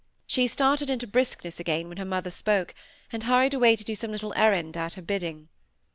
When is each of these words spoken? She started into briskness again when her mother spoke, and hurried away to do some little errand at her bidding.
She 0.25 0.47
started 0.47 0.89
into 0.89 1.05
briskness 1.05 1.59
again 1.59 1.87
when 1.87 1.97
her 1.99 2.05
mother 2.05 2.31
spoke, 2.31 2.73
and 3.11 3.21
hurried 3.21 3.53
away 3.53 3.75
to 3.75 3.83
do 3.83 3.93
some 3.93 4.09
little 4.09 4.33
errand 4.35 4.75
at 4.75 4.95
her 4.95 5.01
bidding. 5.03 5.47